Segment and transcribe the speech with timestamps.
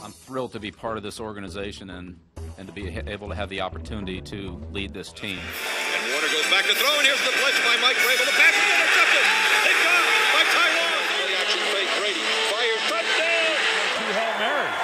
[0.00, 2.16] I'm thrilled to be part of this organization and,
[2.56, 5.36] and to be able to have the opportunity to lead this team.
[5.36, 8.24] And Warner goes back to throw, and here's the blitz by Mike Rabel.
[8.24, 9.24] The pass is intercepted.
[9.68, 11.04] It's gone by Tyrone.
[11.12, 11.90] Play action fake.
[12.00, 13.52] Brady fires touchdown.
[14.00, 14.80] Two Hail Marys.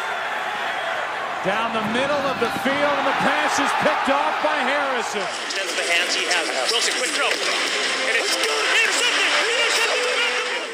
[1.49, 5.25] Down the middle of the field, and the pass is picked off by Harrison.
[5.25, 6.45] Extends the hands he has.
[6.69, 7.33] Wilson, quick throw.
[7.33, 9.29] And it's intercepted.
[9.57, 10.05] Intercepted.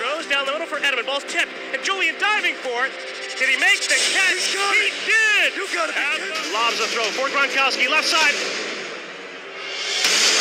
[0.03, 1.07] Throws down the middle for Edelman.
[1.07, 1.55] Ball's tipped.
[1.71, 2.93] And Julian diving for it.
[3.35, 4.55] Did he make the catch?
[4.55, 5.59] He did.
[5.59, 5.97] You got it.
[6.55, 7.91] Lobs the throw for Gronkowski.
[7.91, 8.31] Left side.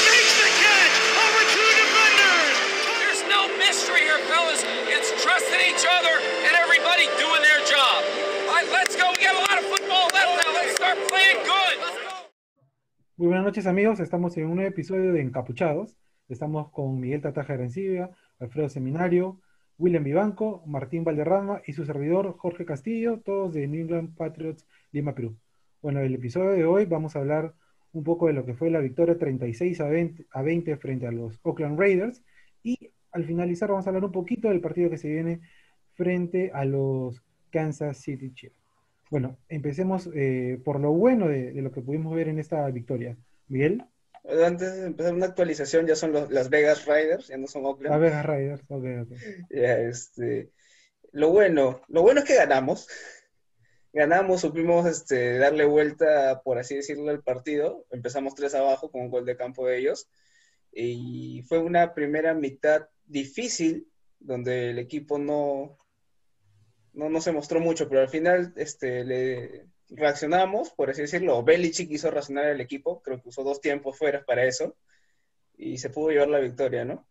[0.06, 0.96] Makes the catch.
[1.18, 2.54] Over two defenders.
[3.02, 4.62] There's no mystery here, fellas.
[4.86, 6.14] It's trusting each other
[6.46, 8.06] and everybody doing their job.
[8.46, 9.10] All right, let's go.
[9.10, 10.54] We got a lot of football left now.
[10.54, 11.76] Let's start playing good.
[11.82, 12.30] Let's go.
[13.18, 15.98] Muy buenas noches amigos, estamos en un nuevo episodio de Encapuchados.
[16.30, 19.40] Estamos con Miguel Tataja Rencibia, Alfredo Seminario,
[19.78, 25.14] William Vivanco, Martín Valderrama y su servidor Jorge Castillo, todos de New England Patriots Lima,
[25.16, 25.36] Perú.
[25.82, 27.54] Bueno, el episodio de hoy vamos a hablar
[27.92, 31.12] un poco de lo que fue la victoria 36 a 20, a 20 frente a
[31.12, 32.24] los Oakland Raiders
[32.64, 35.42] y al finalizar vamos a hablar un poquito del partido que se viene
[35.94, 38.64] frente a los Kansas City Chiefs.
[39.12, 43.16] Bueno, empecemos eh, por lo bueno de, de lo que pudimos ver en esta victoria.
[43.48, 43.84] Miguel.
[44.26, 47.96] Antes de empezar una actualización, ya son los, las Vegas Raiders, ya no son Oakland.
[47.96, 49.18] A Vegas Raiders, ok, ok.
[49.50, 50.52] Ya, este,
[51.12, 52.88] lo bueno, lo bueno es que ganamos.
[53.92, 57.86] Ganamos, supimos este, darle vuelta, por así decirlo, al partido.
[57.92, 60.10] Empezamos tres abajo con un gol de campo de ellos.
[60.72, 63.88] Y fue una primera mitad difícil,
[64.20, 65.78] donde el equipo no,
[66.94, 71.44] no, no se mostró mucho, pero al final este, le reaccionamos, por así decirlo.
[71.44, 74.76] Belichick hizo reaccionar al equipo, creo que usó dos tiempos fuera para eso,
[75.58, 77.06] y se pudo llevar la victoria, ¿no?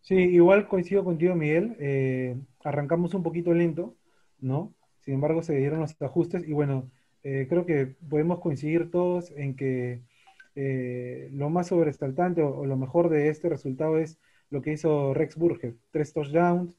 [0.00, 1.76] Sí, igual coincido contigo, Miguel.
[1.80, 3.96] Eh, arrancamos un poquito lento,
[4.38, 4.72] ¿no?
[5.00, 6.90] Sin embargo, se dieron los ajustes y bueno,
[7.24, 10.02] eh, creo que podemos coincidir todos en que
[10.54, 15.12] eh, lo más sobresaltante o, o, lo mejor de este resultado es lo que hizo
[15.12, 16.72] Rex Burger, tres touchdowns,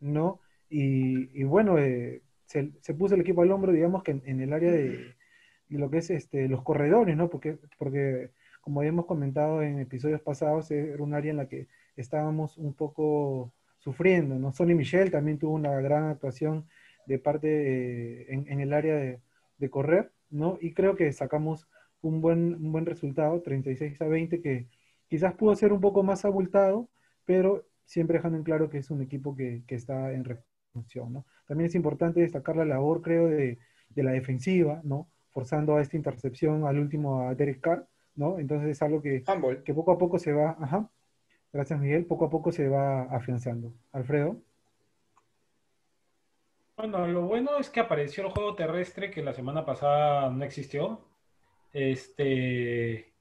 [0.00, 0.40] ¿no?
[0.68, 4.72] Y, y bueno, eh, se, puso el equipo al hombro, digamos que en, el área
[4.72, 5.14] de,
[5.68, 7.28] de, lo que es este, los corredores, ¿no?
[7.28, 8.30] Porque, porque
[8.60, 13.52] como habíamos comentado en episodios pasados, era un área en la que estábamos un poco
[13.78, 14.52] sufriendo, ¿no?
[14.52, 16.66] Sonny Michel también tuvo una gran actuación
[17.06, 19.20] de parte de, en, el área de,
[19.58, 20.58] de, correr, ¿no?
[20.60, 21.68] Y creo que sacamos
[22.02, 24.68] un buen, un buen resultado, 36 a 20, que
[25.08, 26.88] quizás pudo ser un poco más abultado,
[27.24, 31.26] pero siempre dejando en claro que es un equipo que, que está en reconstrucción, ¿no?
[31.46, 33.58] También es importante destacar la labor, creo, de,
[33.90, 35.08] de, la defensiva, ¿no?
[35.30, 38.38] Forzando a esta intercepción al último a Derek Carr, ¿no?
[38.38, 39.22] Entonces es algo que,
[39.64, 40.90] que poco a poco se va, ajá,
[41.52, 43.72] gracias Miguel, poco a poco se va afianzando.
[43.92, 44.40] Alfredo.
[46.76, 51.00] Bueno, lo bueno es que apareció el juego terrestre que la semana pasada no existió.
[51.72, 53.12] Este,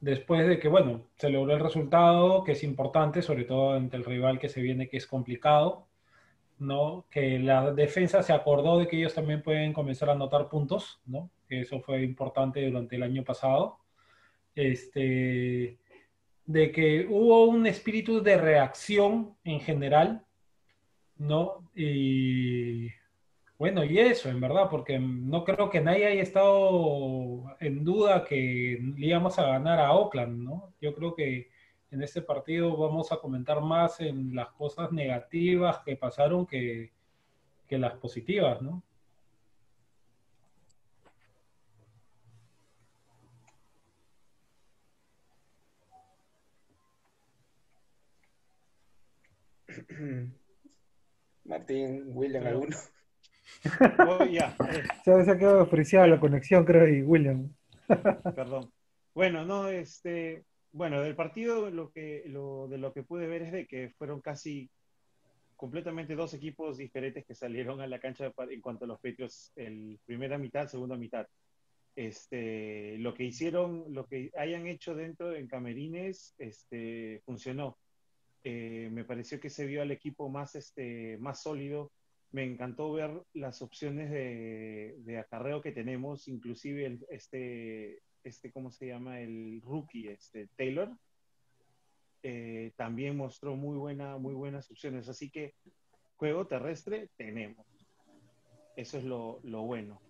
[0.00, 4.04] después de que, bueno, se logró el resultado, que es importante, sobre todo ante el
[4.04, 5.86] rival que se viene, que es complicado,
[6.58, 7.06] ¿no?
[7.10, 11.30] Que la defensa se acordó de que ellos también pueden comenzar a anotar puntos, ¿no?
[11.48, 13.78] Que eso fue importante durante el año pasado.
[14.54, 15.78] Este,
[16.46, 20.24] de que hubo un espíritu de reacción en general,
[21.16, 21.70] ¿no?
[21.74, 22.88] Y
[23.62, 28.80] bueno, y eso, en verdad, porque no creo que nadie haya estado en duda que
[28.96, 30.74] íbamos a ganar a Oakland, ¿no?
[30.80, 31.51] Yo creo que
[31.92, 36.90] en este partido vamos a comentar más en las cosas negativas que pasaron que,
[37.68, 38.82] que las positivas, ¿no?
[51.44, 52.76] Martín, William, alguno.
[54.08, 54.56] Oh, ya.
[54.70, 54.82] Eh.
[55.04, 57.54] Se, se ha quedado apreciada la conexión, creo, y William.
[58.34, 58.72] Perdón.
[59.14, 63.52] Bueno, no, este, bueno, del partido lo que, lo, de lo que pude ver es
[63.52, 64.70] de que fueron casi
[65.56, 70.00] completamente dos equipos diferentes que salieron a la cancha en cuanto a los Patriots, el
[70.04, 71.26] primera mitad, segunda mitad.
[71.94, 77.78] Este, lo que hicieron, lo que hayan hecho dentro en Camerines, este, funcionó.
[78.42, 81.92] Eh, me pareció que se vio al equipo más, este, más sólido,
[82.32, 88.86] me encantó ver las opciones de, de acarreo que tenemos, inclusive este, este, ¿cómo se
[88.86, 89.20] llama?
[89.20, 90.90] El rookie, este, Taylor,
[92.22, 95.08] eh, también mostró muy, buena, muy buenas opciones.
[95.08, 95.54] Así que
[96.16, 97.66] juego terrestre tenemos.
[98.76, 100.00] Eso es lo, lo bueno.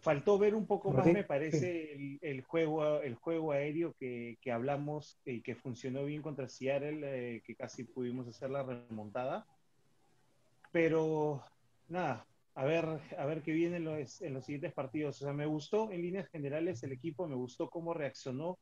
[0.00, 4.52] Faltó ver un poco más, me parece, el, el juego, el juego aéreo que, que
[4.52, 9.46] hablamos y que funcionó bien contra Seattle, eh, que casi pudimos hacer la remontada
[10.74, 11.40] pero
[11.88, 15.20] nada, a ver, a ver qué viene en los, en los siguientes partidos.
[15.20, 18.58] O sea, me gustó en líneas generales el equipo, me gustó cómo reaccionó,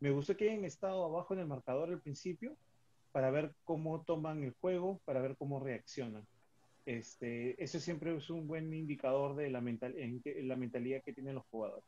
[0.00, 2.54] me gustó que hayan estado abajo en el marcador al principio
[3.12, 6.26] para ver cómo toman el juego, para ver cómo reaccionan.
[6.86, 11.12] Este, eso siempre es un buen indicador de la, mental, en que- la mentalidad que
[11.12, 11.84] tienen los jugadores.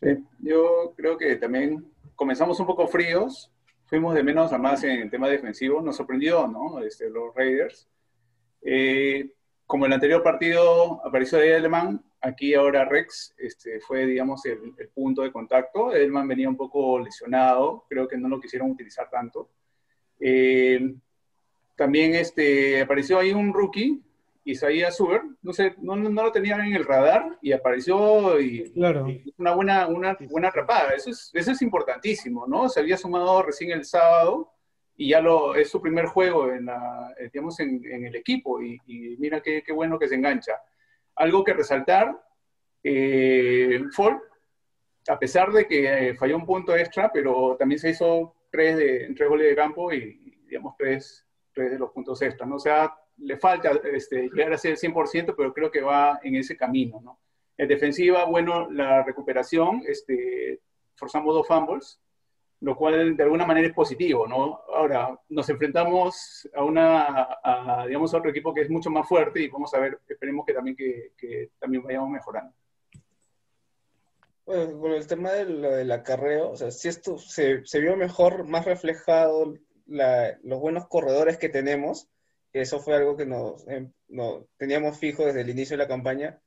[0.00, 3.50] Sí, yo creo que también comenzamos un poco fríos,
[3.86, 6.80] fuimos de menos a más en el tema defensivo, nos sorprendió, ¿no?
[6.80, 7.88] Este, los Raiders.
[8.62, 9.30] Eh,
[9.66, 14.88] como el anterior partido apareció de Edelman, aquí ahora Rex este, fue, digamos, el, el
[14.88, 15.92] punto de contacto.
[15.92, 19.50] Edelman venía un poco lesionado, creo que no lo quisieron utilizar tanto.
[20.20, 20.94] Eh,
[21.76, 24.02] también este, apareció ahí un rookie,
[24.44, 29.06] Isaías Suber, no sé, no, no, lo tenían en el radar y apareció y Claro.
[29.36, 30.90] una buena, una buena atrapada.
[30.96, 32.68] Eso es, eso es importantísimo, ¿no?
[32.70, 34.50] Se había sumado recién el sábado
[35.00, 38.60] y ya lo, es su primer juego en, la, eh, digamos, en, en el equipo
[38.60, 40.60] y, y mira qué, qué bueno que se engancha.
[41.14, 42.20] Algo que resaltar,
[42.82, 44.18] eh, Ford,
[45.08, 49.14] a pesar de que eh, falló un punto extra, pero también se hizo tres, de,
[49.16, 51.24] tres goles de campo y, digamos, tres,
[51.54, 52.56] tres de los puntos extra, ¿no?
[52.56, 56.56] O sea, le falta este, llegar a ser 100%, pero creo que va en ese
[56.56, 57.20] camino, ¿no?
[57.56, 60.60] En defensiva, bueno, la recuperación, este,
[60.96, 62.00] forzamos dos fumbles,
[62.60, 64.60] lo cual de alguna manera es positivo, ¿no?
[64.74, 69.42] Ahora, nos enfrentamos a una, a, digamos, a otro equipo que es mucho más fuerte
[69.42, 72.52] y vamos a ver, esperemos que también, que, que también vayamos mejorando.
[74.44, 78.44] Bueno, con el tema de del acarreo, o sea, si esto se, se vio mejor,
[78.44, 79.54] más reflejado
[79.86, 82.08] la, los buenos corredores que tenemos,
[82.52, 86.40] eso fue algo que nos, eh, no, teníamos fijo desde el inicio de la campaña,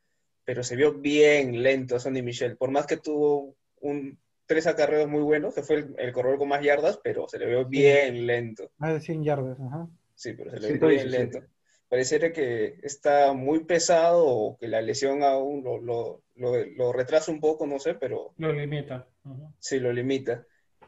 [0.44, 4.20] pero se vio bien lento Sonny Michel, por más que tuvo un,
[4.52, 7.46] tres acarreos muy buenos, que fue el, el corredor con más yardas, pero se le
[7.46, 8.70] vio bien lento.
[8.80, 9.88] Más de 100 yardas, ajá.
[10.14, 11.40] Sí, pero se le vio bien lento.
[11.88, 17.32] Pareciera que está muy pesado o que la lesión aún lo, lo, lo, lo retrasa
[17.32, 19.08] un poco, no sé, pero Lo limita.
[19.24, 19.54] Ujú.
[19.58, 20.46] sí lo limita.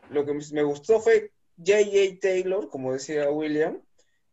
[0.10, 2.20] Lo que me gustó fue J.J.
[2.20, 3.82] Taylor, como decía William,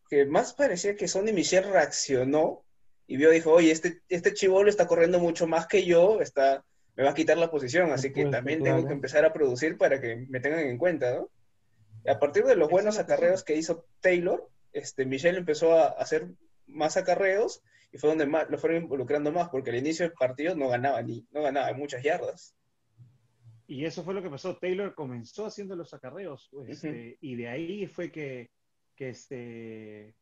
[0.08, 2.64] que más parecía que Sonny Michel reaccionó
[3.06, 6.64] y vio, dijo, oye, este, este chivolo está corriendo mucho más que yo, está,
[6.96, 8.76] me va a quitar la posición, así que también claro.
[8.76, 11.30] tengo que empezar a producir para que me tengan en cuenta, ¿no?
[12.10, 16.28] A partir de los buenos acarreos que hizo Taylor, este, Michel empezó a hacer
[16.66, 20.54] más acarreos y fue donde más, lo fueron involucrando más, porque al inicio del partido
[20.54, 22.54] no ganaba ni, no ganaba muchas yardas.
[23.66, 24.56] Y eso fue lo que pasó.
[24.56, 28.50] Taylor comenzó haciendo los acarreos este, y de ahí fue que,
[28.96, 30.16] que este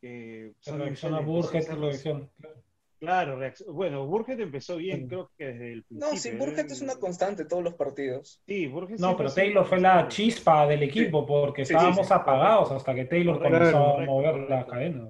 [0.00, 2.28] que Se empezó a hacer se.
[3.04, 3.38] Claro,
[3.72, 5.08] bueno, Burkhead empezó bien, Sí.
[5.08, 6.10] creo que desde el principio.
[6.12, 8.40] No, sí, Burkhead es una constante todos los partidos.
[8.46, 12.12] Sí, Burkhead No, pero Taylor fue la chispa del equipo porque Sí, estábamos sí.
[12.12, 14.54] apagados hasta que Taylor Correcto, comenzó a correcto, mover correcto.
[14.54, 15.08] la cadena.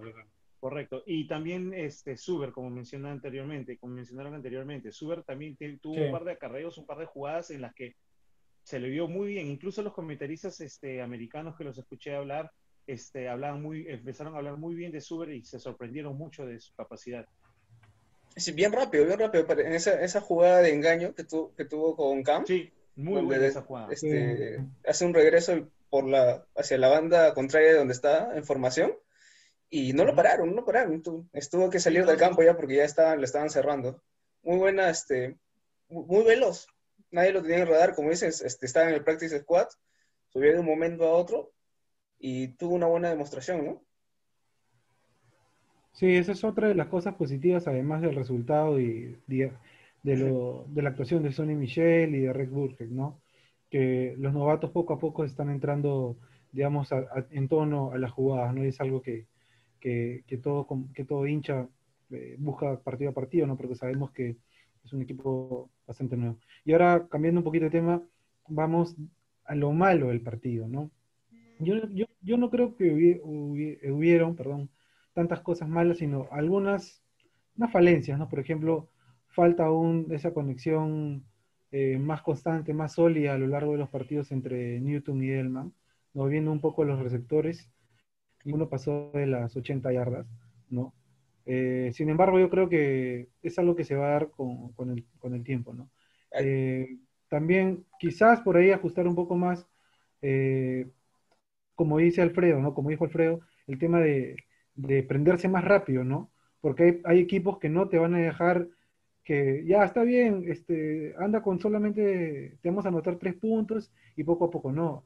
[0.60, 1.02] Correcto.
[1.06, 6.00] Y también este Suber, como mencioné anteriormente, como mencionaron anteriormente, Suber también tuvo Sí.
[6.00, 7.96] un par de acarreos, un par de jugadas en las que
[8.62, 9.48] se le vio muy bien.
[9.48, 12.50] Incluso los comentaristas este, americanos que los escuché hablar,
[12.86, 16.58] este, hablaban muy, empezaron a hablar muy bien de Suber y se sorprendieron mucho de
[16.60, 17.26] su capacidad.
[18.36, 19.46] Sí, bien rápido, bien rápido.
[19.46, 23.22] pero En esa, esa jugada de engaño que, tu- que tuvo con Cam, Sí, muy
[23.22, 23.92] buena de- esa jugada.
[23.92, 28.92] este, hace un regreso por la, hacia la banda contraria de donde está en formación
[29.70, 31.02] y no lo pararon, no lo pararon.
[31.02, 34.02] Tu- Estuvo que salir del campo ya porque ya estaban, le estaban cerrando.
[34.42, 35.36] Muy buena, este,
[35.88, 36.66] muy veloz.
[37.10, 39.68] Nadie lo tenía en radar, como dices, este, estaba en el practice squad,
[40.28, 41.52] subió de un momento a otro
[42.18, 43.84] y tuvo una buena demostración, ¿no?
[45.94, 50.82] Sí, esa es otra de las cosas positivas, además del resultado y de, lo, de
[50.82, 53.22] la actuación de Sonny Michel y de Rex Burkhead, ¿no?
[53.70, 56.18] Que los novatos poco a poco están entrando,
[56.52, 58.64] digamos, a- en tono a las jugadas, ¿no?
[58.64, 59.28] Y es algo que,
[59.80, 61.68] que, que todo, que todo hincha
[62.12, 63.56] eh, busca partido a partido, ¿no?
[63.56, 64.36] Porque sabemos que
[64.84, 66.38] es un equipo bastante nuevo.
[66.64, 68.02] Y ahora, cambiando un poquito de tema,
[68.48, 68.96] vamos
[69.44, 70.90] a lo malo del partido, ¿no?
[71.58, 73.20] Yo, yo, yo no creo que hubi-
[73.92, 74.70] hubieron, perdón,
[75.14, 77.04] tantas cosas malas, sino algunas
[77.56, 78.28] unas falencias, ¿no?
[78.28, 78.90] Por ejemplo,
[79.28, 81.24] falta aún esa conexión
[81.70, 85.72] eh, más constante, más sólida a lo largo de los partidos entre Newton y Edelman,
[86.14, 86.26] ¿no?
[86.26, 87.70] Viendo un poco los receptores,
[88.44, 90.26] ninguno pasó de las 80 yardas,
[90.70, 90.94] ¿no?
[91.46, 94.90] Eh, sin embargo, yo creo que es algo que se va a dar con, con
[94.90, 95.90] el, con el tiempo, ¿no?
[96.40, 99.66] Eh, también quizás por ahí ajustar un poco más,
[101.74, 102.74] como dice Alfredo, ¿no?
[102.74, 104.36] Como dijo Alfredo, el tema de,
[104.74, 106.30] de prenderse más rápido, ¿no?
[106.60, 108.68] Porque hay, equipos que no te van a dejar
[109.24, 114.24] que ya está bien, este, anda con solamente, te vamos a anotar tres puntos y
[114.24, 115.04] poco a poco no.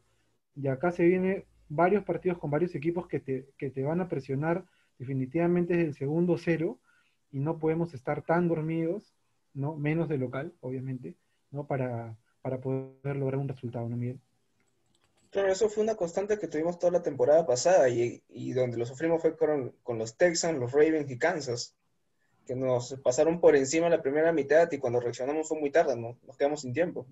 [0.57, 4.09] Y acá se viene varios partidos con varios equipos que te, que te van a
[4.09, 4.65] presionar
[4.99, 6.81] Definitivamente es el segundo cero
[7.31, 9.15] y no podemos estar tan dormidos,
[9.55, 9.77] ¿no?
[9.77, 11.17] Menos de local, obviamente,
[11.51, 11.67] ¿no?
[11.67, 14.21] Para, para poder lograr un resultado, ¿no, Miguel?
[15.31, 18.87] Claro, eso fue una constante que tuvimos toda la temporada pasada y, y donde lo
[18.87, 21.77] sufrimos fue con, con, los Texans, los Ravens y Kansas,
[22.47, 26.17] que nos pasaron por encima la primera mitad y cuando reaccionamos fue muy tarde, ¿no?
[26.27, 27.07] nos quedamos sin tiempo.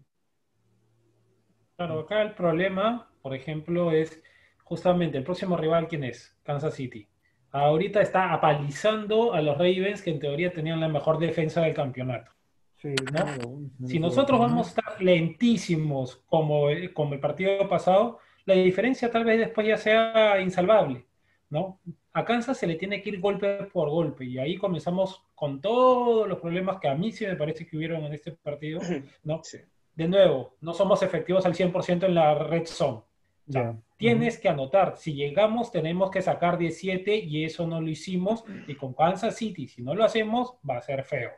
[1.76, 4.18] Claro, acá el problema, por ejemplo, es
[4.64, 6.34] justamente el próximo rival, ¿quién es?
[6.42, 7.06] Kansas City.
[7.50, 12.32] Ahorita está apalizando a los Ravens que en teoría tenían la mejor defensa del campeonato.
[12.94, 13.88] Sí, ¿no?
[13.88, 19.38] si nosotros vamos a estar lentísimos como, como el partido pasado, la diferencia tal vez
[19.38, 21.04] después ya sea insalvable,
[21.50, 21.80] ¿no?
[22.12, 26.28] A Kansas se le tiene que ir golpe por golpe y ahí comenzamos con todos
[26.28, 28.80] los problemas que a mí sí me parece que hubieron en este partido,
[29.24, 29.42] ¿no?
[29.94, 33.00] De nuevo, no somos efectivos al 100% en la red zone.
[33.96, 38.74] Tienes que anotar, si llegamos tenemos que sacar 17 y eso no lo hicimos y
[38.74, 41.30] con Kansas City, si no lo hacemos, va a ser feo.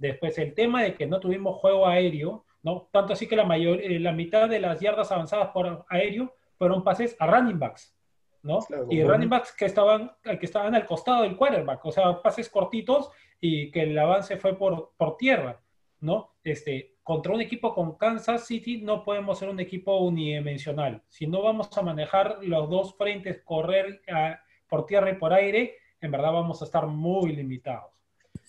[0.00, 2.88] Después el tema de que no tuvimos juego aéreo, ¿no?
[2.90, 6.82] Tanto así que la, mayor, eh, la mitad de las yardas avanzadas por aéreo fueron
[6.82, 7.94] pases a running backs,
[8.42, 8.60] ¿no?
[8.88, 13.10] y running backs que estaban, que estaban al costado del quarterback, o sea, pases cortitos
[13.38, 15.60] y que el avance fue por, por tierra,
[16.00, 16.32] ¿no?
[16.42, 21.02] Este, contra un equipo con Kansas City no podemos ser un equipo unidimensional.
[21.08, 25.76] Si no vamos a manejar los dos frentes, correr ah, por tierra y por aire,
[26.00, 27.99] en verdad vamos a estar muy limitados.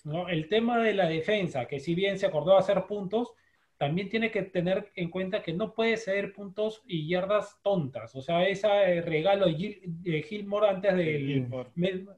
[0.05, 0.27] ¿No?
[0.27, 3.33] El tema de la defensa, que si bien se acordó hacer puntos,
[3.77, 8.15] también tiene que tener en cuenta que no puede ser puntos y yardas tontas.
[8.15, 11.47] O sea, ese regalo de Gilmore antes del...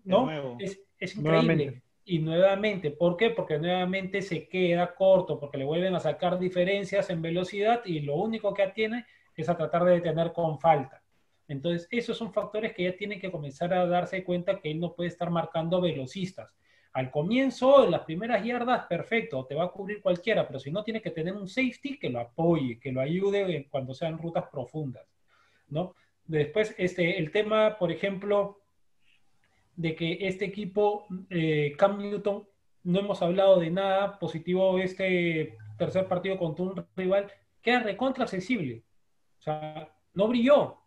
[0.04, 0.58] ¿no?
[0.60, 1.82] Es, es increíble.
[2.06, 3.30] Y nuevamente, ¿por qué?
[3.30, 8.16] Porque nuevamente se queda corto, porque le vuelven a sacar diferencias en velocidad y lo
[8.16, 11.02] único que tiene es a tratar de detener con falta.
[11.48, 14.94] Entonces, esos son factores que ya tienen que comenzar a darse cuenta que él no
[14.94, 16.54] puede estar marcando velocistas.
[16.94, 20.84] Al comienzo, en las primeras yardas, perfecto, te va a cubrir cualquiera, pero si no,
[20.84, 25.04] tiene que tener un safety que lo apoye, que lo ayude cuando sean rutas profundas,
[25.70, 25.96] ¿no?
[26.26, 28.62] Después, este, el tema, por ejemplo,
[29.76, 32.48] de que este equipo, eh, Cam Newton,
[32.84, 37.32] no hemos hablado de nada positivo este tercer partido contra un rival,
[37.62, 38.84] queda recontra accesible.
[39.40, 40.83] O sea, no brilló.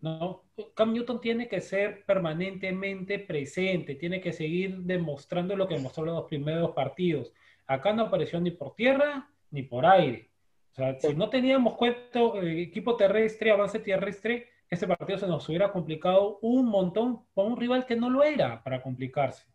[0.00, 0.44] ¿No?
[0.74, 6.14] Cam Newton tiene que ser permanentemente presente, tiene que seguir demostrando lo que demostró en
[6.14, 7.32] los primeros partidos.
[7.66, 10.30] Acá no apareció ni por tierra ni por aire.
[10.72, 15.48] O sea, si no teníamos cuento, eh, equipo terrestre, avance terrestre, este partido se nos
[15.48, 19.46] hubiera complicado un montón con un rival que no lo era para complicarse,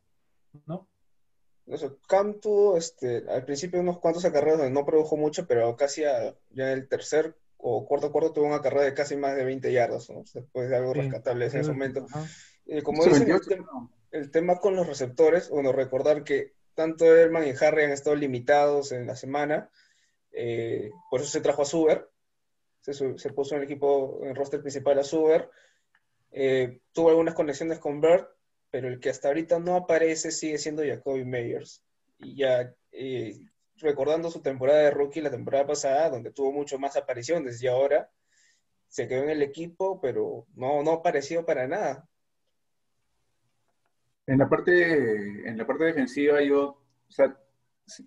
[0.66, 0.88] ¿no?
[1.66, 6.02] Eso, Cam tuvo este, al principio unos cuantos acarreos donde no produjo mucho, pero casi
[6.02, 7.36] ya en el tercer
[7.68, 10.24] o cuarto cuarto tuvo una carrera de casi más de 20 yardas, ¿no?
[10.32, 12.06] Después de algo rescatable en ese momento.
[12.68, 17.48] Eh, como dicen, el, tema, el tema con los receptores, bueno, recordar que tanto Herman
[17.48, 19.72] y Harry han estado limitados en la semana,
[20.32, 22.08] eh, por eso se trajo a Suber,
[22.82, 22.94] se,
[23.34, 25.50] puso en el equipo, en el roster principal a Suber.
[26.32, 28.30] Eh, tuvo algunas conexiones con Bert,
[28.70, 31.84] pero el que hasta ahorita no aparece sigue siendo Jacoby Meyers.
[32.20, 33.40] Y ya eh,
[33.78, 38.10] recordando su temporada de rookie la temporada pasada, donde tuvo mucho más apariciones, y ahora
[38.88, 42.08] se quedó en el equipo, pero no, no apareció para nada.
[44.28, 47.38] En la parte, en la parte defensiva, yo, o sea,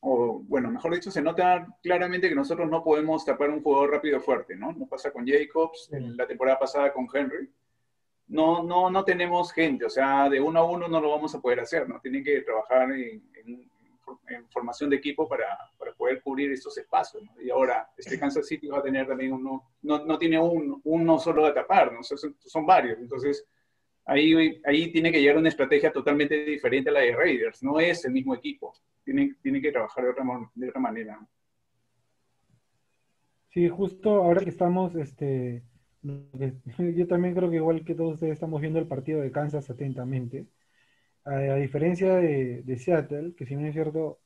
[0.00, 4.20] o bueno, mejor dicho, se nota claramente que nosotros no podemos tapar un jugador rápido
[4.20, 4.72] fuerte, ¿no?
[4.72, 7.48] Nos pasa con Jacobs, en la temporada pasada con Henry.
[8.28, 11.40] No, no, no tenemos gente, o sea, de uno a uno no lo vamos a
[11.40, 12.00] poder hacer, ¿no?
[12.00, 13.70] Tienen que trabajar en,
[14.50, 15.46] formación de equipo para,
[15.78, 17.40] para, poder cubrir estos espacios, ¿no?
[17.40, 21.18] Y ahora, este Kansas City va a tener también uno, no, no tiene un, uno
[21.18, 22.02] solo de tapar, ¿no?
[22.02, 23.46] son, son varios, entonces
[24.08, 27.62] ahí, ahí tiene que llegar una estrategia totalmente diferente a la de Raiders.
[27.62, 28.74] No es el mismo equipo.
[29.04, 30.24] Tiene, tiene que trabajar de otra,
[30.54, 31.20] de otra manera.
[33.50, 35.62] Sí, justo ahora que estamos, este,
[36.02, 40.46] yo también creo que igual que todos ustedes estamos viendo el partido de Kansas atentamente.
[41.28, 44.18] A, diferencia de, Seattle, que si bien es cierto,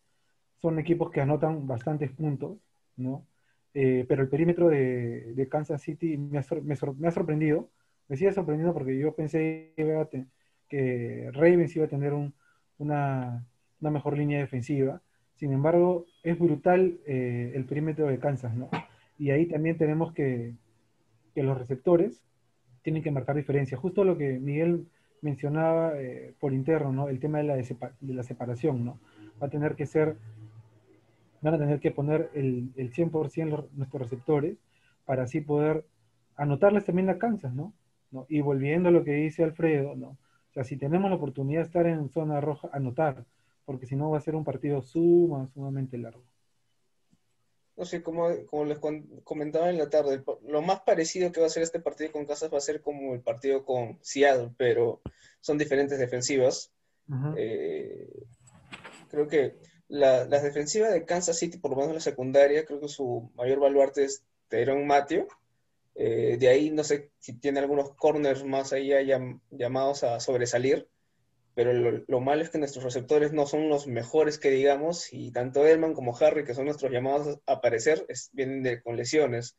[0.60, 2.58] son equipos que anotan bastantes puntos,
[2.96, 3.26] ¿no?
[3.74, 7.70] Eh, pero el perímetro de, de Kansas City me ha, me, ha sorprendido
[8.12, 9.72] me sigue sorprendiendo porque yo pensé
[10.68, 12.12] que Ravens iba a tener
[12.76, 13.46] una,
[13.80, 15.00] mejor línea defensiva.
[15.36, 18.68] Sin embargo, es brutal eh, el perímetro de Kansas, ¿no?
[19.18, 20.54] Y ahí también tenemos que,
[21.34, 22.22] los receptores
[22.82, 23.78] tienen que marcar diferencia.
[23.78, 24.88] Justo lo que Miguel
[25.22, 27.08] mencionaba eh, por interno, ¿no?
[27.08, 28.98] El tema de la, de la separación, ¿no?
[29.42, 30.16] Va a tener que ser,
[31.40, 34.58] van a tener que poner el, el 100% nuestros receptores
[35.04, 35.86] para así poder
[36.36, 37.72] anotarles también a Kansas, ¿no?
[38.28, 40.08] Y volviendo a lo que dice Alfredo, ¿no?
[40.08, 43.24] O sea, si tenemos la oportunidad de estar en zona roja, anotar,
[43.64, 46.22] porque si no va a ser un partido suma, sumamente largo.
[47.76, 48.78] No sé, como, como les
[49.24, 52.52] comentaba en la tarde, lo más parecido que va a ser este partido con Casas
[52.52, 55.00] va a ser como el partido con Seattle, pero
[55.40, 56.70] son diferentes defensivas.
[57.36, 58.08] Eh,
[59.10, 59.56] creo que
[59.88, 63.58] la, las defensivas de Kansas City, por lo menos la secundaria, creo que su mayor
[63.60, 65.26] baluarte es Tyrone Matthew.
[65.94, 70.88] Eh, de ahí no sé si tiene algunos corners más llam- llamados a sobresalir,
[71.54, 75.32] pero lo, lo malo es que nuestros receptores no son los mejores que digamos, y
[75.32, 79.56] tanto Edelman como Harry, que son nuestros llamados a aparecer, es- vienen con lesiones.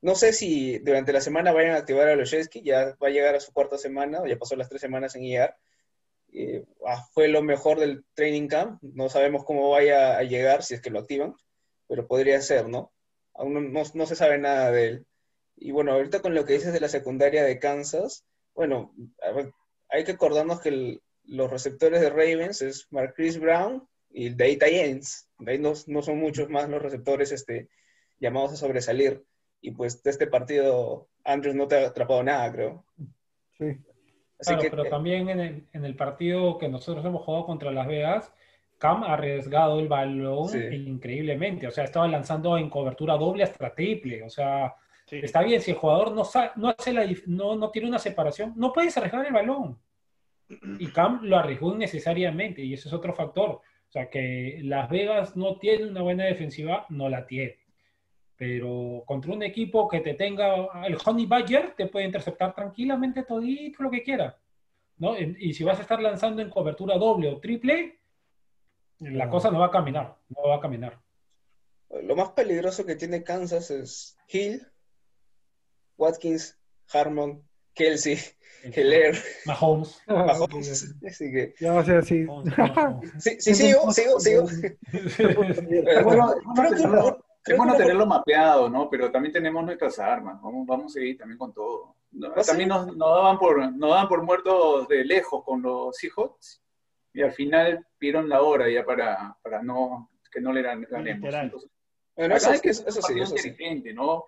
[0.00, 3.34] No sé si durante la semana vayan a activar a Loshevsky, ya va a llegar
[3.36, 5.56] a su cuarta semana, ya pasó las tres semanas en IAR.
[6.32, 10.74] Eh, ah, fue lo mejor del training camp, no sabemos cómo vaya a llegar si
[10.74, 11.34] es que lo activan,
[11.88, 12.92] pero podría ser, ¿no?
[13.34, 15.06] Aún no, no- se sabe nada de él.
[15.56, 18.94] Y bueno, ahorita con lo que dices de la secundaria de Kansas, bueno,
[19.88, 24.56] hay que acordarnos que el- los receptores de Ravens es Marquise Brown y de ahí.
[24.56, 27.68] De ahí no, no son muchos más los receptores este,
[28.20, 29.24] llamados a sobresalir.
[29.60, 32.84] Y pues de este partido, Andrews no te ha atrapado nada, creo.
[33.58, 33.66] Sí.
[34.40, 37.46] Así Claro, que, pero eh, también en el, en el partido que nosotros hemos jugado
[37.46, 38.32] contra Las Vegas,
[38.78, 40.58] Cam ha arriesgado el balón Sí.
[40.58, 41.68] increíblemente.
[41.68, 44.24] O sea, estaba lanzando en cobertura doble hasta triple.
[44.24, 44.74] O sea,
[45.08, 48.52] está bien, si el jugador no, sa- no, hace la, no, no tiene una separación,
[48.56, 49.78] no puedes arriesgar el balón.
[50.78, 53.50] Y Cam lo arriesgó innecesariamente, y ese es otro factor.
[53.50, 57.58] O sea, que Las Vegas no tiene una buena defensiva, no la tiene.
[58.36, 63.82] Pero contra un equipo que te tenga, el Honey Badger te puede interceptar tranquilamente todito
[63.82, 64.38] lo que quiera.
[64.98, 65.18] ¿no?
[65.18, 68.00] Y y si vas a estar lanzando en cobertura doble o triple,
[68.98, 71.00] la cosa no va a caminar, no va a caminar.
[72.02, 74.66] Lo más peligroso que tiene Kansas es Hill,
[75.96, 76.58] Watkins,
[76.92, 78.16] Harmon, Kelsey,
[78.64, 79.16] Heller,
[79.46, 80.00] Mahomes.
[80.06, 80.94] Mahomes.
[81.06, 82.26] Así que, Ya va a ser así.
[83.18, 84.44] sí, sí, sigo, sigo, sigo.
[84.92, 88.88] Es bueno, es Creo que es bueno tenerlo mapeado, ¿no?
[88.88, 90.40] Pero también tenemos nuestras armas.
[90.40, 91.96] Vamos, vamos a seguir también con todo.
[92.12, 92.50] No, ¿Ah, sí?
[92.50, 96.62] también nos, nos daban por, nos daban por muertos de lejos con los Seahawks
[97.14, 101.22] y al final pidieron la hora ya para, para no, que no le gan- ganemos.
[101.24, 101.44] Literal.
[101.46, 101.70] Entonces,
[102.14, 103.56] Bueno, eso, hay que eso, eso sí, eso sí.
[103.94, 104.24] ¿no?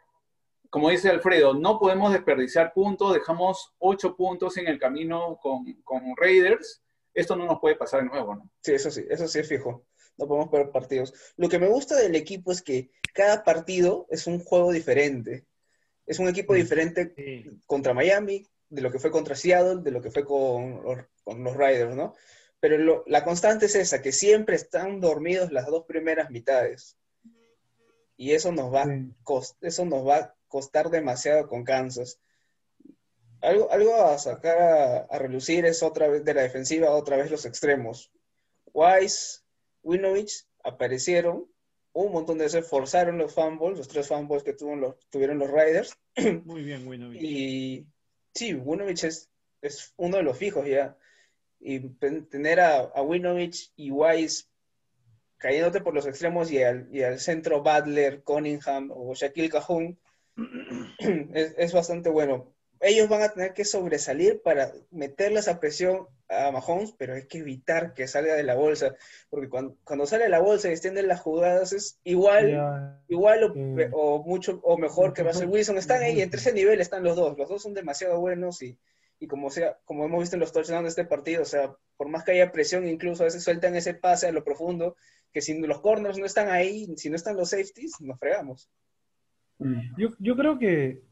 [0.74, 6.02] Como dice Alfredo, no podemos desperdiciar puntos, dejamos ocho puntos en el camino con, con
[6.16, 6.82] Raiders.
[7.14, 8.50] Esto no nos puede pasar de nuevo, ¿no?
[8.60, 9.86] Sí, eso sí, eso sí es fijo.
[10.16, 11.14] No podemos perder partidos.
[11.36, 15.46] Lo que me gusta del equipo es que cada partido es un juego diferente.
[16.06, 17.48] Es un equipo diferente Sí.
[17.66, 21.44] contra Miami, de lo que fue contra Seattle, de lo que fue con los, con
[21.44, 22.16] los Riders, ¿no?
[22.58, 26.98] Pero lo- la constante es esa, que siempre están dormidos las dos primeras mitades.
[28.16, 29.12] Y eso nos va, a Sí.
[29.22, 32.20] cos- eso nos va costar demasiado con Kansas.
[33.40, 37.28] Algo, algo a sacar a, a relucir es otra vez de la defensiva, otra vez
[37.28, 38.12] los extremos.
[38.72, 39.40] Wise,
[39.82, 41.50] Winovich aparecieron,
[41.92, 45.50] un montón de veces forzaron los fumbles, los tres fumbles que tuvieron los, tuvieron los
[45.50, 45.98] Riders.
[46.44, 47.20] Muy bien, Winovich.
[47.20, 47.84] Y
[48.32, 49.28] sí, Winovich es,
[49.60, 50.96] es uno de los fijos ya.
[51.58, 51.80] Y
[52.30, 54.44] tener a, a Winovich y Wise
[55.38, 59.98] cayéndote por los extremos y al, y al centro Butler, Cunningham o Shaquille Cajun
[61.34, 62.52] es, es bastante bueno.
[62.80, 67.38] Ellos van a tener que sobresalir para meterle esa presión a Mahomes, pero hay que
[67.38, 68.94] evitar que salga de la bolsa,
[69.30, 73.54] porque cuando, cuando sale de la bolsa y extienden las jugadas es igual igual o,
[73.80, 75.78] Eh, o mucho o mejor que Russell Wilson.
[75.78, 77.38] Están ahí, entre ese nivel están los dos.
[77.38, 78.78] Los dos son demasiado buenos y,
[79.18, 82.08] y como sea, como hemos visto en los touchdowns de este partido, o sea, por
[82.08, 84.96] más que haya presión, incluso a veces sueltan ese pase a lo profundo,
[85.32, 88.68] que si los corners no están ahí, si no están los safeties, nos fregamos.
[89.96, 91.02] Yo, yo creo que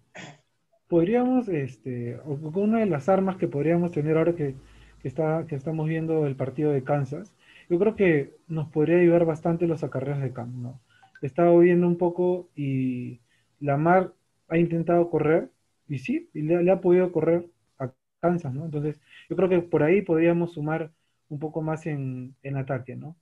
[0.89, 4.57] podríamos, este, una de las armas que podríamos tener ahora que,
[5.01, 7.35] que está, que estamos viendo el partido de Kansas,
[7.69, 10.81] yo creo que nos podría ayudar bastante los acarreos de Cam, ¿no?
[11.23, 13.21] He estado viendo un poco y
[13.61, 14.13] Lamar
[14.49, 15.51] ha intentado correr,
[15.89, 17.47] y sí, y le, le ha podido correr
[17.79, 18.65] a Kansas, ¿no?
[18.67, 20.93] Entonces, yo creo que por ahí podríamos sumar
[21.29, 23.17] un poco más en, en ataque, ¿no?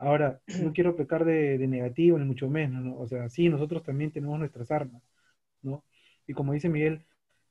[0.00, 2.98] Ahora, no quiero pecar de, de negativo, ni mucho menos, ¿no?
[2.98, 5.02] O sea, sí, nosotros también tenemos nuestras armas,
[5.62, 5.84] ¿no?
[6.26, 7.04] Y como dice Miguel,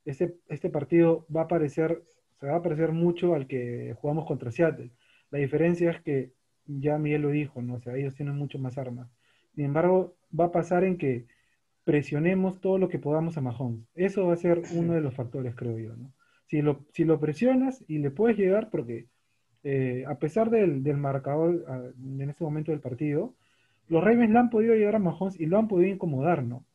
[0.05, 2.03] este, este partido va a parecer,
[2.39, 4.91] se va a parecer mucho al que jugamos contra Seattle.
[5.31, 6.33] La diferencia es que,
[6.65, 7.75] ya Miguel lo dijo, ¿no?
[7.75, 9.09] O sea, ellos tienen mucho más armas.
[9.55, 11.25] Sin embargo, va a pasar en que
[11.83, 13.87] presionemos todo lo que podamos a Mahomes.
[13.95, 16.13] Eso va a ser uno de los factores, creo yo, ¿no?
[16.45, 19.07] Si lo, si lo presionas y le puedes llegar, porque
[19.63, 23.35] eh, a pesar del, del marcador ah, en este momento del partido,
[23.87, 26.65] los Ravens le han podido llegar a Mahomes y lo han podido incomodar, ¿no?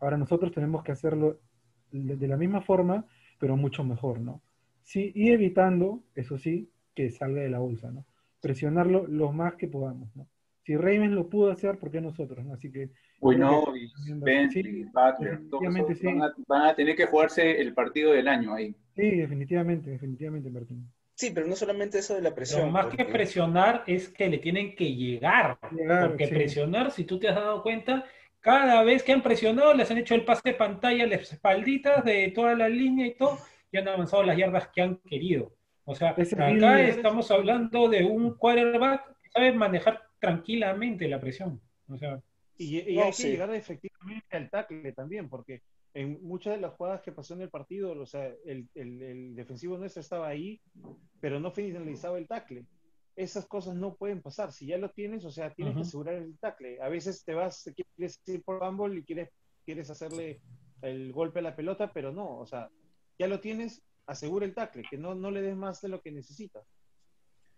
[0.00, 1.38] Ahora nosotros tenemos que hacerlo
[1.92, 3.06] de, de la misma forma,
[3.38, 4.42] pero mucho mejor, ¿no?
[4.82, 8.04] Sí, y evitando, eso sí, que salga de la bolsa, ¿no?
[8.40, 10.28] Presionarlo lo más que podamos, ¿no?
[10.66, 12.44] Si Ravens lo pudo hacer, ¿por qué nosotros?
[12.44, 12.54] no?
[12.54, 12.90] Así que...
[15.18, 16.06] Sí, todos sí.
[16.06, 18.74] van, a, van a tener que jugarse el partido del año ahí.
[18.96, 20.88] Sí, definitivamente, definitivamente, Martín.
[21.16, 22.60] Sí, pero no solamente eso de la presión.
[22.60, 25.58] Pero más que presionar es que le tienen que llegar.
[25.70, 26.34] Llegar, porque sí.
[26.34, 28.04] presionar, si tú te has dado cuenta,
[28.40, 32.30] cada vez que han presionado les han hecho el pase de pantalla, las espalditas de
[32.34, 33.38] toda la línea y todo,
[33.72, 35.52] y han avanzado las yardas que han querido.
[35.84, 41.60] O sea, Es acá estamos hablando de un quarterback que sabe manejar tranquilamente la presión.
[41.88, 42.20] O sea,
[42.58, 43.28] Y, y No, hay que sí.
[43.30, 45.62] llegar efectivamente al tackle también, porque
[45.96, 49.34] en muchas de las jugadas que pasó en el partido, o sea, el, el- el
[49.34, 50.60] defensivo nuestro estaba ahí,
[51.20, 52.64] pero no finalizaba el tackle.
[53.16, 54.52] Esas cosas no pueden pasar.
[54.52, 55.80] Si ya lo tienes, o sea, tienes Ujú.
[55.82, 56.80] que asegurar el tackle.
[56.82, 59.30] A veces te vas, te quieres ir por fumble y quieres,
[59.64, 60.40] quieres hacerle
[60.82, 62.70] el golpe a la pelota, pero no, o sea,
[63.18, 66.12] ya lo tienes, asegura el tackle, que no, no le des más de lo que
[66.12, 66.64] necesitas.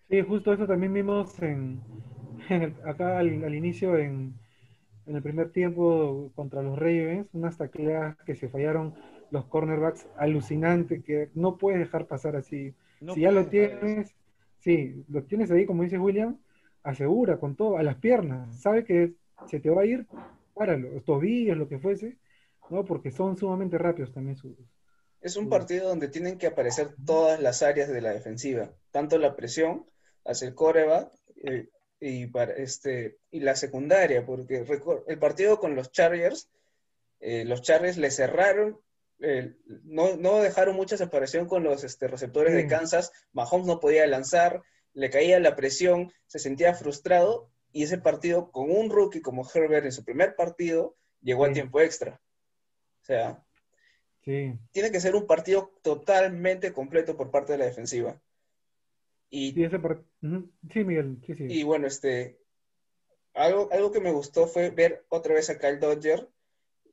[0.09, 1.81] Sí, justo eso también vimos en,
[2.49, 4.35] en acá al, al inicio en,
[5.09, 8.95] en el primer tiempo contra los Ravens, unas tacleadas que se fallaron
[9.31, 12.75] los cornerbacks alucinante, que no puedes dejar pasar así.
[13.01, 14.15] No si ya lo tienes,
[14.59, 16.39] sí, lo tienes ahí, como dice William,
[16.83, 19.15] asegura con todo, a las piernas, sabe que
[19.47, 20.07] se te va a ir,
[20.55, 22.19] páralo, los tobillos, lo que fuese,
[22.71, 22.85] ¿no?
[22.85, 24.57] Porque son sumamente rápidos también sus.
[25.21, 29.35] Es un partido donde tienen que aparecer todas las áreas de la defensiva, tanto la
[29.35, 29.87] presión
[30.25, 31.11] hacia el coreback
[31.45, 31.69] eh,
[32.01, 34.65] y, para este, y la secundaria, porque
[35.07, 36.49] el partido con los Chargers,
[37.21, 38.81] eh, los Chargers le cerraron,
[39.21, 42.69] eh, no, no dejaron mucha separación con los este, receptores de Sí.
[42.69, 44.63] Kansas, Mahomes no podía lanzar,
[44.95, 49.85] le caía la presión, se sentía frustrado y ese partido con un rookie como Herbert
[49.85, 52.21] en su primer partido llegó a tiempo extra.
[53.03, 53.45] O sea,
[54.25, 58.21] Sí, tiene que ser un partido totalmente completo por parte de la defensiva.
[59.31, 60.51] Y, sí, ese part- ujú.
[60.73, 61.45] Sí, Miguel, sí, sí.
[61.49, 62.39] y bueno, este,
[63.35, 66.29] algo, algo que me gustó fue ver otra vez a Kyle Dodger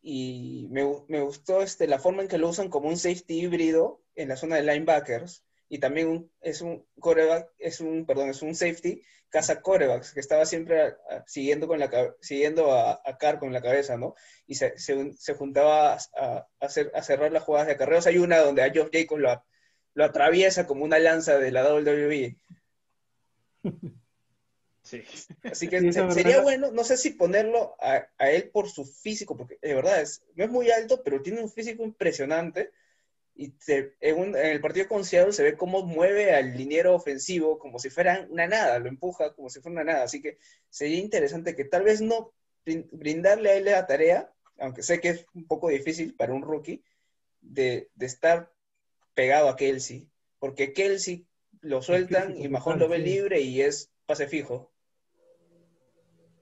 [0.02, 4.02] y me, me gustó este, la forma en que lo usan como un safety híbrido
[4.16, 8.42] en la zona de linebackers y también un- es un coreback, es un, perdón, es
[8.42, 13.18] un safety caza corebacks que estaba siempre a- a- siguiendo con la siguiendo a, a
[13.18, 14.14] Carr con la cabeza, ¿no?
[14.46, 18.06] Y se, se, un- se juntaba a, a hacer, a cerrar las jugadas de acarreos.
[18.08, 19.44] Hay una donde a Josh Jacobs lo,
[19.96, 22.38] lo atraviesa como una lanza de la WWE.
[24.84, 25.04] Sí.
[25.44, 26.44] Así que Sí, se- sería verdad.
[26.44, 30.22] bueno, no sé si ponerlo a, a él por su físico, porque de verdad es,
[30.36, 32.72] no es muy alto, pero tiene un físico impresionante.
[33.36, 36.94] Y se- en, un- en el partido con Seattle se ve cómo mueve al liniero
[36.94, 40.04] ofensivo como si fuera una nada, lo empuja como si fuera una nada.
[40.04, 40.38] Así que
[40.70, 42.32] sería interesante que tal vez no
[42.64, 46.44] brin- brindarle a él la tarea, aunque sé que es un poco difícil para un
[46.44, 46.84] rookie,
[47.42, 48.52] de, de estar
[49.16, 50.08] pegado a Kelsey.
[50.40, 51.26] Porque Kelsey
[51.62, 54.72] lo sueltan y Mahon lo ve libre y es pase fijo.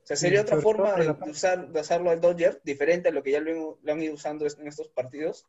[0.03, 3.39] O sea, sería otra forma de, usar, usarlo al Dodger, diferente a lo que ya
[3.39, 5.47] lo, han- lo han ido usando en estos partidos.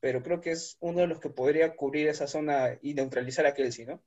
[0.00, 3.54] Pero creo que es uno de los que podría cubrir esa zona y neutralizar a
[3.54, 4.02] Kelsey, ¿no?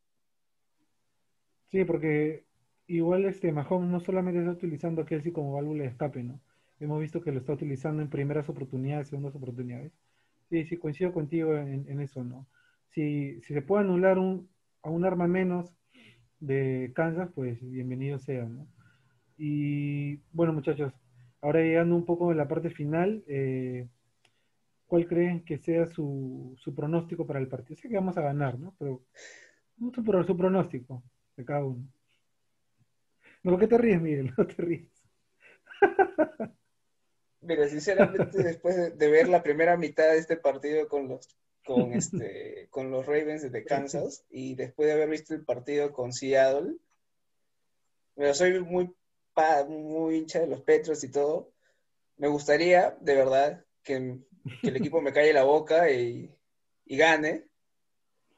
[1.71, 2.45] Sí, porque
[2.87, 6.41] igual este Mahomes no solamente está utilizando a Kelsey como válvula de escape, ¿no?
[6.79, 9.93] Hemos visto que lo está utilizando en primeras oportunidades, segundas oportunidades.
[10.53, 12.45] Sí, sí, coincido contigo en, eso, ¿no?
[12.89, 14.47] Si, si se puede anular un,
[14.83, 15.73] a un arma menos
[16.39, 18.67] de Kansas, pues bienvenido sea, ¿no?
[19.35, 20.93] Y bueno, muchachos,
[21.41, 23.87] ahora llegando un poco a la parte final, eh,
[24.85, 27.75] ¿cuál creen que sea su, pronóstico para el partido?
[27.75, 28.75] Sé que vamos a ganar, ¿no?
[28.77, 29.01] Pero
[29.79, 29.91] su,
[30.27, 31.01] su pronóstico
[31.35, 31.87] de cada uno.
[33.41, 34.31] No, ¿por qué te ríes, Miguel?
[34.37, 35.03] No te ríes.
[37.43, 41.27] Mira, sinceramente, después de, ver la primera mitad de este partido con los,
[41.65, 46.13] con este, con los Ravens de Kansas y después de haber visto el partido con
[46.13, 46.75] Seattle,
[48.15, 48.93] mira, soy muy,
[49.67, 51.51] muy hincha de los Petros y todo.
[52.17, 54.19] Me gustaría, de verdad, que,
[54.61, 56.29] que el equipo me calle la boca y,
[56.85, 57.45] y gane,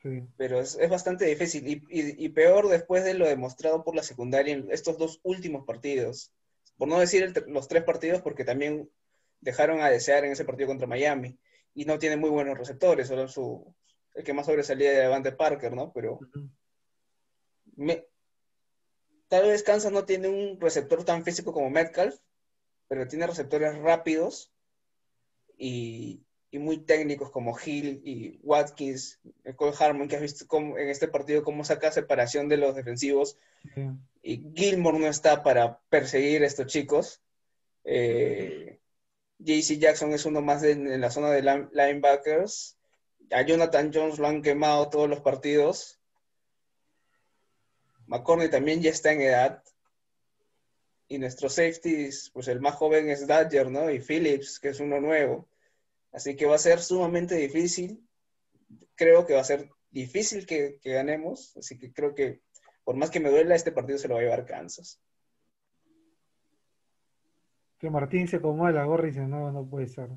[0.02, 0.22] Sí.
[0.38, 4.04] pero es, es bastante difícil y, y- y peor después de lo demostrado por la
[4.04, 6.32] secundaria en estos dos últimos partidos.
[6.78, 8.90] Por no decir el los tres partidos, porque también
[9.42, 11.38] dejaron a desear en ese partido contra Miami
[11.74, 13.76] y no tiene muy buenos receptores, solo su,
[14.14, 15.92] el que más sobresalía de Devante Parker, ¿no?
[15.94, 16.20] Pero
[17.76, 18.06] me-
[19.28, 22.18] tal vez Kansas no tiene un receptor tan físico como Metcalf,
[22.88, 24.54] pero tiene receptores rápidos
[25.58, 26.24] y,
[26.56, 29.20] y muy técnicos como Hill y Watkins,
[29.58, 33.38] Cole Harmon, que has visto cómo- en este partido cómo saca separación de los defensivos.
[33.74, 33.82] Sí.
[34.24, 37.22] Y Gilmore no está para perseguir a estos chicos.
[37.84, 38.80] Eh,
[39.40, 42.78] JC Jackson es uno más de- en la zona de line- linebackers.
[43.32, 46.00] A Jonathan Jones lo han quemado todos los partidos.
[48.08, 49.64] McCorney también ya está en edad.
[51.08, 53.92] Y nuestros safeties, pues el más joven es Dodger, ¿no?
[53.92, 55.48] Y Phillips, que es uno nuevo.
[56.16, 58.08] Así que va a ser sumamente difícil.
[58.96, 61.56] Creo que va a ser difícil que, que ganemos.
[61.58, 62.40] Así que creo que,
[62.86, 65.02] por más que me duela, este partido se lo va a llevar Kansas.
[67.78, 70.08] Que Martín se acomoda la gorra y dice, no, no puede ser.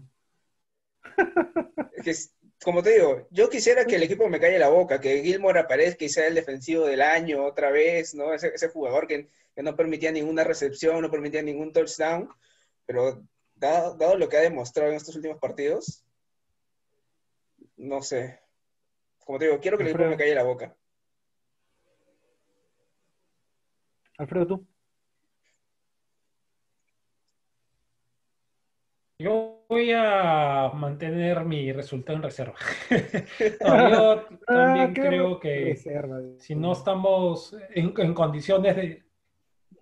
[2.62, 6.04] Como te digo, yo quisiera que el equipo me calle la boca, que Gilmore aparezca
[6.04, 8.32] y sea el defensivo del año otra vez, ¿no?
[8.32, 12.28] Ese, ese jugador que, que no permitía ninguna recepción, no permitía ningún touchdown,
[12.87, 13.24] pero
[13.59, 16.05] dado, dado lo que ha demostrado en estos últimos partidos,
[17.77, 18.40] no sé.
[19.25, 20.75] Como te digo, quiero que el equipo me calle la boca.
[24.18, 24.66] Alfredo, tú.
[29.21, 32.55] Yo voy a mantener mi resultado en reserva.
[33.61, 36.21] No, yo también Ah, qué creo que reserva.
[36.38, 39.08] si no estamos en, en condiciones de...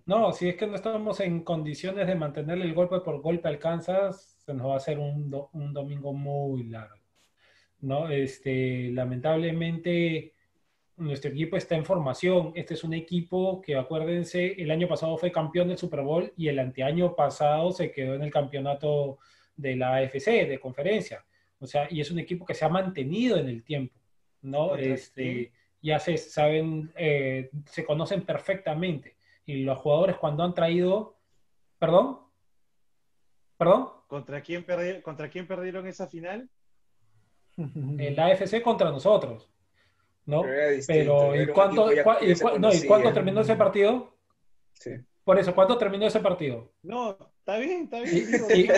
[0.07, 3.59] No, si es que no estamos en condiciones de mantenerle el golpe por golpe al
[3.59, 6.95] Kansas, se nos va a hacer un, do- un domingo muy largo.
[7.81, 8.09] ¿no?
[8.09, 10.33] Este, lamentablemente,
[10.95, 12.53] nuestro equipo está en formación.
[12.55, 16.47] Este es un equipo que, acuérdense, el año pasado fue campeón del Super Bowl y
[16.47, 19.19] el anteaño pasado se quedó en el campeonato
[19.57, 21.25] de la AFC, de conferencia.
[21.59, 23.99] O sea, y es un equipo que se ha mantenido en el tiempo,
[24.41, 24.69] ¿no?
[24.69, 29.16] ¿Contra Este, ya se saben, eh, se conocen perfectamente.
[29.47, 31.15] Y los jugadores cuando han traído,
[31.79, 32.19] perdón,
[33.57, 36.49] perdón, ¿Contra quién, perdi- ¿Contra quién perdieron esa final?
[37.57, 39.49] el AFC contra nosotros,
[40.25, 40.41] ¿no?
[40.43, 42.87] Pero era distinto, Pero, ¿y cuánto, cua- y no, ¿y conocía.
[42.87, 44.13] cuánto terminó ese partido?
[44.73, 44.91] Sí.
[45.23, 46.71] Por eso, ¿cuánto terminó ese partido?
[46.83, 48.03] No, está bien, está ¿Y,
[48.63, 48.71] bien.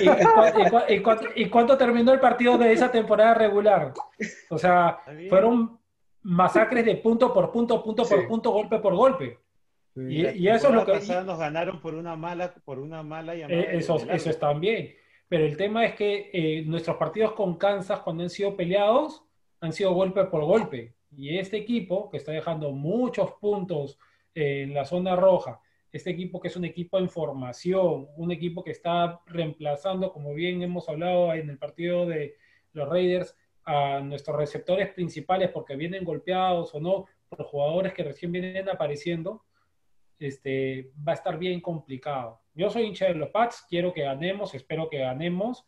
[0.90, 3.94] y- cuánto, y cuánto terminó el partido de esa temporada regular?
[4.50, 5.80] O sea, fueron
[6.24, 8.28] masacres de punto por punto, punto por Sí.
[8.28, 9.38] punto, golpe por golpe.
[10.08, 10.94] Y, y eso es lo que...
[10.94, 13.62] pasada nos ganaron por una mala, por una mala llamada.
[13.62, 14.96] Eh, Eso, eso está bien.
[15.28, 19.24] Pero el tema es que eh, nuestros partidos con Kansas, cuando han sido peleados,
[19.62, 20.96] han sido golpe por golpe.
[21.16, 24.00] Y este equipo, que está dejando muchos puntos
[24.34, 25.60] eh, en la zona roja,
[25.92, 30.62] este equipo que es un equipo en formación, un equipo que está reemplazando, como bien
[30.62, 32.36] hemos hablado en el partido de
[32.74, 33.36] los Raiders,
[33.66, 39.44] a nuestros receptores principales porque vienen golpeados o no, por jugadores que recién vienen apareciendo,
[40.20, 42.42] este, va a estar bien complicado.
[42.54, 45.66] Yo soy hincha de los Pats, quiero que ganemos, espero que ganemos,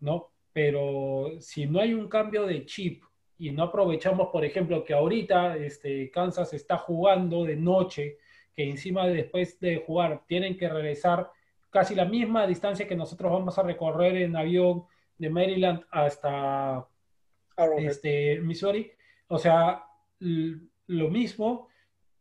[0.00, 0.30] ¿no?
[0.52, 3.02] Pero si no hay un cambio de chip
[3.38, 8.18] y no aprovechamos, por ejemplo, que ahorita este, Kansas está jugando de noche,
[8.54, 11.30] que encima de- después de jugar tienen que regresar
[11.70, 14.84] casi la misma distancia que nosotros vamos a recorrer en avión
[15.16, 16.86] de Maryland hasta
[17.78, 18.90] este, Missouri.
[19.28, 19.84] O sea,
[20.18, 21.68] lo mismo,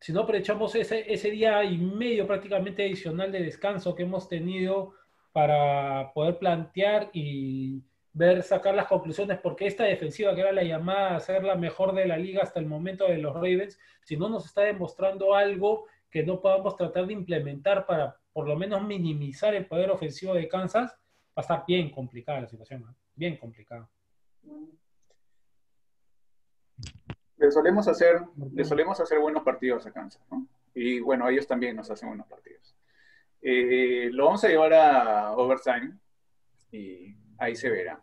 [0.02, 4.96] si no aprovechamos ese, ese día y medio prácticamente adicional de descanso que hemos tenido
[5.32, 11.16] para poder plantear y ver, sacar las conclusiones, porque esta defensiva que era la llamada
[11.16, 14.28] a ser la mejor de la liga hasta el momento de los Ravens, si no
[14.28, 19.54] nos está demostrando algo que no podamos tratar de implementar para por lo menos minimizar
[19.54, 22.84] el poder ofensivo de Kansas, va a estar bien complicada la situación,
[23.14, 23.88] bien complicada.
[27.42, 28.22] Le solemos hacer,
[28.54, 30.46] le solemos hacer buenos partidos a Kansas, ¿no?
[30.76, 32.76] Y bueno, ellos también nos hacen buenos partidos.
[33.42, 35.98] Eh, lo vamos a llevar a overtime
[36.72, 38.00] y ahí se verá.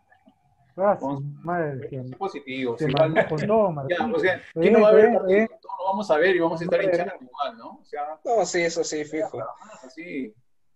[0.75, 2.79] Ah, Vamos- madre, Son positivos.
[2.79, 3.97] se igual- con todo, Martín.
[3.97, 6.35] ya, o sea, Está ¿quién no va a ver bien, Todos lo vamos a ver
[6.35, 7.69] y vamos a estar hinchando igual, ¿no?
[7.81, 9.39] O sea, No, sí, eso sí, fijo.
[9.85, 10.33] así,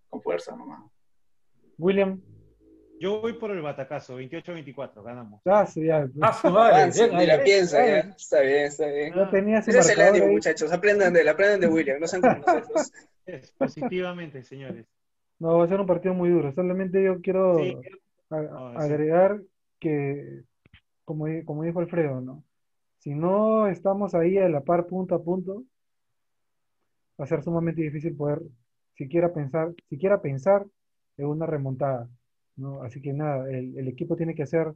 [0.10, 0.82] con fuerza nomás.
[1.78, 2.22] William,
[3.04, 5.42] Yo voy por el batacazo, 28-24, ganamos.
[5.44, 6.08] ya, sí, ya.
[6.22, 7.98] Ah, su madre, bien, ni la piensa, ya.
[7.98, 9.14] Está bien, está bien.
[9.14, 10.72] Ya tenía ese es el ánimo, muchachos.
[10.72, 12.00] Aprendan de él, aprendan de William.
[12.00, 12.94] No sean como nosotros.
[13.26, 14.86] Es, positivamente, señores.
[15.38, 16.54] No, va a ser un partido muy duro.
[16.54, 17.78] Solamente yo quiero Sí.
[18.30, 18.78] a- No, sí.
[18.78, 19.42] agregar
[19.82, 20.44] que,
[21.04, 22.42] como, como dijo Alfredo, ¿no?
[23.00, 25.66] Si no estamos ahí a la par punto a punto,
[27.20, 28.40] va a ser sumamente difícil poder
[28.96, 30.66] siquiera pensar, siquiera pensar
[31.18, 32.08] en una remontada,
[32.56, 32.84] ¿no?
[32.84, 34.74] Así que nada, el, el equipo tiene que hacer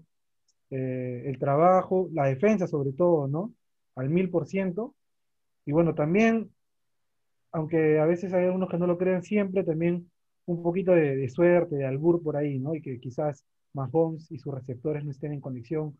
[0.70, 3.54] eh, el trabajo, la defensa sobre todo, ¿no?
[3.96, 4.96] Al mil por ciento.
[5.66, 6.52] Y bueno, también,
[7.52, 10.12] aunque a veces hay algunos que no lo creen siempre, también
[10.46, 12.76] un poquito de, suerte, de albur por ahí, ¿no?
[12.76, 15.98] Y que quizás Mahomes y sus receptores no estén en conexión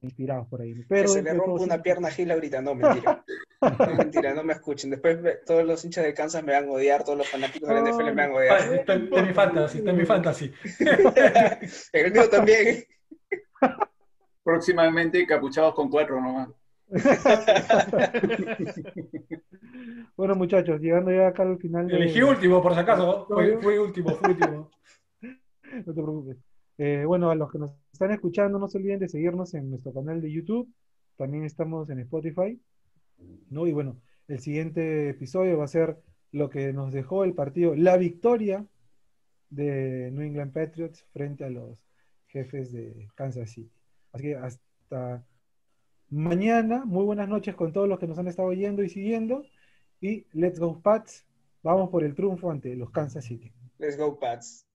[0.00, 0.74] inspirados por ahí.
[0.88, 2.62] Pero que se le rompa una siempre- pierna a Gil ahorita.
[2.62, 3.24] No, mentira.
[3.62, 4.90] No, mentira, no me escuchen.
[4.90, 7.80] Después todos los hinchas de Kansas me van a odiar, todos los fanáticos de la
[7.80, 8.74] NFL me van a Ah, odiar.
[8.74, 10.52] Está, está en mi fantasy, está en mi fantasy.
[11.92, 12.84] El mío también.
[14.44, 16.50] Próximamente capuchados con cuatro nomás.
[20.16, 21.86] bueno, muchachos, llegando ya acá al final.
[21.88, 23.26] de- Elegí último, por si acaso.
[23.28, 24.70] Fue último, fue último.
[25.22, 26.36] No te preocupes.
[26.78, 29.92] Eh, bueno, a los que nos están escuchando, no se olviden de seguirnos en nuestro
[29.92, 30.72] canal de YouTube.
[31.16, 32.60] También estamos en Spotify.
[33.50, 33.66] ¿no?
[33.66, 35.98] Y bueno, el siguiente episodio va a ser
[36.32, 38.66] lo que nos dejó el partido, la victoria
[39.48, 41.82] de New England Patriots frente a los
[42.26, 43.72] jefes de Kansas City.
[44.12, 45.24] Así que hasta
[46.10, 46.84] mañana.
[46.84, 49.44] Muy buenas noches con todos los que nos han estado oyendo y siguiendo.
[50.00, 51.26] Y let's go Pats.
[51.62, 53.52] Vamos por el triunfo ante los Kansas City.
[53.78, 54.65] Let's go, Pats.